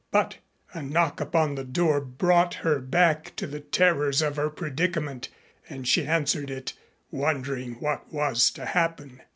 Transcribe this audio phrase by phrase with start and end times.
[0.09, 0.37] But
[0.73, 5.29] a knock upon the door brought her back to the terrors of her predicament
[5.69, 6.73] and she answered it,
[7.11, 9.21] wondering what was to happen.